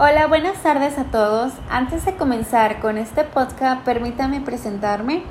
Hola, 0.00 0.28
buenas 0.28 0.62
tardes 0.62 0.96
a 0.96 1.06
todos. 1.06 1.52
Antes 1.68 2.04
de 2.04 2.14
comenzar 2.14 2.78
con 2.78 2.98
este 2.98 3.24
podcast, 3.24 3.82
permítame 3.82 4.40
presentarme. 4.40 5.24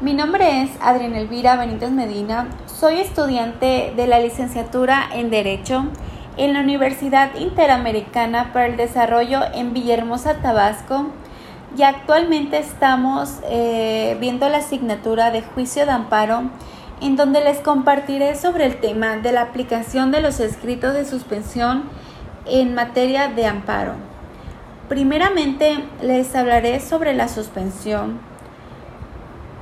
Mi 0.00 0.12
nombre 0.12 0.62
es 0.62 0.70
Adriana 0.80 1.20
Elvira 1.20 1.54
Benítez 1.54 1.92
Medina. 1.92 2.48
Soy 2.66 2.98
estudiante 2.98 3.92
de 3.94 4.08
la 4.08 4.18
licenciatura 4.18 5.04
en 5.14 5.30
Derecho 5.30 5.84
en 6.36 6.52
la 6.52 6.62
Universidad 6.62 7.36
Interamericana 7.36 8.52
para 8.52 8.66
el 8.66 8.76
Desarrollo 8.76 9.38
en 9.54 9.72
Villahermosa, 9.72 10.38
Tabasco. 10.42 11.06
Y 11.78 11.84
actualmente 11.84 12.58
estamos 12.58 13.38
eh, 13.44 14.16
viendo 14.18 14.48
la 14.48 14.58
asignatura 14.58 15.30
de 15.30 15.42
juicio 15.42 15.86
de 15.86 15.92
amparo 15.92 16.50
en 17.00 17.14
donde 17.14 17.40
les 17.44 17.60
compartiré 17.60 18.34
sobre 18.34 18.66
el 18.66 18.80
tema 18.80 19.18
de 19.18 19.30
la 19.30 19.42
aplicación 19.42 20.10
de 20.10 20.22
los 20.22 20.40
escritos 20.40 20.92
de 20.92 21.04
suspensión 21.04 21.84
en 22.46 22.74
materia 22.74 23.28
de 23.28 23.46
amparo. 23.46 23.94
Primeramente 24.88 25.84
les 26.02 26.34
hablaré 26.34 26.80
sobre 26.80 27.14
la 27.14 27.28
suspensión 27.28 28.20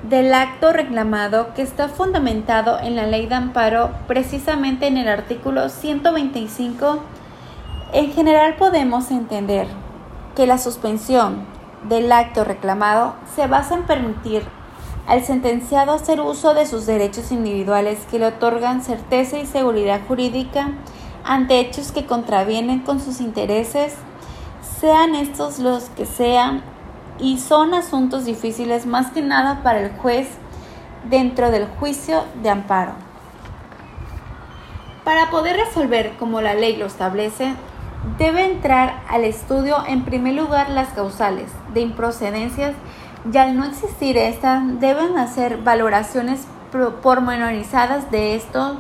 del 0.03 0.33
acto 0.33 0.73
reclamado 0.73 1.53
que 1.55 1.63
está 1.63 1.89
fundamentado 1.89 2.81
en 2.81 2.97
la 2.97 3.07
ley 3.07 3.27
de 3.27 3.35
amparo 3.35 3.91
precisamente 4.07 4.87
en 4.87 4.97
el 4.97 5.09
artículo 5.09 5.69
125. 5.69 6.99
En 7.93 8.13
general 8.13 8.57
podemos 8.57 9.11
entender 9.11 9.67
que 10.35 10.47
la 10.47 10.59
suspensión 10.59 11.45
del 11.89 12.11
acto 12.11 12.45
reclamado 12.45 13.15
se 13.35 13.47
basa 13.47 13.75
en 13.75 13.83
permitir 13.85 14.43
al 15.07 15.25
sentenciado 15.25 15.93
hacer 15.93 16.21
uso 16.21 16.55
de 16.55 16.67
sus 16.67 16.87
derechos 16.87 17.33
individuales 17.33 17.99
que 18.11 18.19
le 18.19 18.27
otorgan 18.27 18.83
certeza 18.83 19.39
y 19.39 19.47
seguridad 19.47 20.01
jurídica 20.07 20.71
ante 21.25 21.61
hechos 21.61 21.93
que 21.93 22.07
contravienen 22.07 22.81
con 22.81 23.01
sus 23.01 23.21
intereses, 23.21 23.95
sean 24.81 25.15
estos 25.15 25.59
los 25.59 25.85
que 25.91 26.07
sean, 26.07 26.63
y 27.21 27.39
son 27.39 27.75
asuntos 27.75 28.25
difíciles 28.25 28.87
más 28.87 29.11
que 29.11 29.23
nada 29.23 29.63
para 29.63 29.81
el 29.81 29.91
juez 29.91 30.29
dentro 31.09 31.51
del 31.51 31.67
juicio 31.67 32.25
de 32.43 32.51
amparo. 32.51 32.93
Para 35.05 35.31
poder 35.31 35.57
resolver 35.57 36.13
como 36.19 36.41
la 36.41 36.55
ley 36.55 36.77
lo 36.77 36.87
establece, 36.87 37.55
debe 38.19 38.45
entrar 38.45 39.03
al 39.09 39.25
estudio 39.25 39.77
en 39.87 40.05
primer 40.05 40.35
lugar 40.35 40.71
las 40.71 40.89
causales 40.89 41.51
de 41.75 41.81
improcedencias 41.81 42.75
y 43.31 43.37
al 43.37 43.57
no 43.57 43.65
existir 43.65 44.17
estas 44.17 44.81
deben 44.81 45.19
hacer 45.19 45.59
valoraciones 45.59 46.47
pormenorizadas 47.03 48.11
de 48.11 48.35
esto 48.35 48.77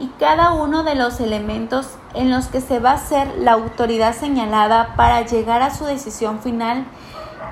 y 0.00 0.08
cada 0.18 0.52
uno 0.52 0.84
de 0.84 0.94
los 0.94 1.20
elementos 1.20 1.90
en 2.14 2.30
los 2.30 2.46
que 2.46 2.60
se 2.60 2.78
va 2.78 2.92
a 2.92 2.94
hacer 2.94 3.36
la 3.38 3.52
autoridad 3.52 4.14
señalada 4.14 4.94
para 4.96 5.22
llegar 5.22 5.62
a 5.62 5.74
su 5.74 5.84
decisión 5.84 6.40
final, 6.40 6.84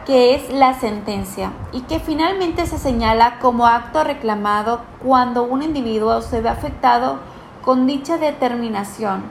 que 0.06 0.34
es 0.34 0.52
la 0.52 0.74
sentencia, 0.74 1.52
y 1.72 1.80
que 1.83 1.98
finalmente 1.98 2.67
se 2.67 2.78
señala 2.78 3.39
como 3.41 3.67
acto 3.67 4.05
reclamado 4.05 4.80
cuando 5.02 5.42
un 5.42 5.62
individuo 5.62 6.22
se 6.22 6.41
ve 6.41 6.48
afectado 6.48 7.19
con 7.62 7.86
dicha 7.86 8.17
determinación. 8.17 9.24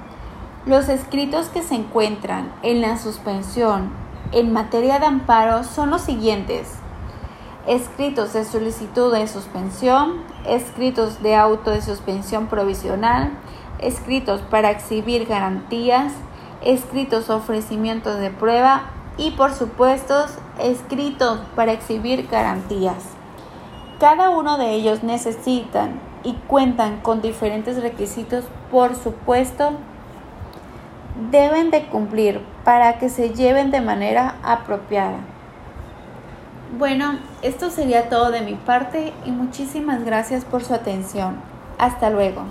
Los 0.65 0.89
escritos 0.89 1.47
que 1.47 1.61
se 1.61 1.75
encuentran 1.75 2.51
en 2.63 2.81
la 2.81 2.97
suspensión 2.97 3.91
en 4.31 4.51
materia 4.51 4.99
de 4.99 5.05
amparo 5.05 5.63
son 5.63 5.91
los 5.91 6.01
siguientes 6.01 6.79
escritos 7.67 8.33
de 8.33 8.45
solicitud 8.45 9.13
de 9.13 9.27
suspensión, 9.27 10.21
escritos 10.47 11.21
de 11.23 11.35
auto 11.35 11.71
de 11.71 11.81
suspensión 11.81 12.47
provisional, 12.47 13.31
escritos 13.79 14.41
para 14.41 14.71
exhibir 14.71 15.25
garantías, 15.25 16.13
escritos 16.63 17.29
ofrecimientos 17.29 18.19
de 18.19 18.29
prueba 18.29 18.83
y 19.17 19.31
por 19.31 19.53
supuesto 19.53 20.25
escritos 20.59 21.39
para 21.55 21.73
exhibir 21.73 22.27
garantías. 22.27 23.03
Cada 23.99 24.29
uno 24.29 24.57
de 24.57 24.71
ellos 24.71 25.03
necesitan 25.03 25.99
y 26.23 26.33
cuentan 26.47 27.01
con 27.01 27.21
diferentes 27.21 27.81
requisitos, 27.81 28.45
por 28.69 28.95
supuesto, 28.95 29.71
deben 31.31 31.71
de 31.71 31.85
cumplir 31.85 32.41
para 32.63 32.99
que 32.99 33.09
se 33.09 33.29
lleven 33.29 33.71
de 33.71 33.79
manera 33.79 34.35
apropiada. 34.43 35.34
Bueno, 36.77 37.19
esto 37.41 37.69
sería 37.69 38.09
todo 38.09 38.31
de 38.31 38.41
mi 38.41 38.55
parte 38.55 39.13
y 39.25 39.31
muchísimas 39.31 40.03
gracias 40.03 40.43
por 40.43 40.61
su 40.61 40.73
atención. 40.73 41.37
Hasta 41.77 42.09
luego. 42.09 42.43